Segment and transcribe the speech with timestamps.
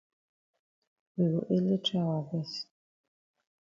[1.15, 2.61] We go ele try wa best.